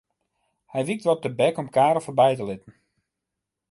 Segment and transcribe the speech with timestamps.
[0.71, 2.73] Hy wykt wat tebek om Karel foarby te litten.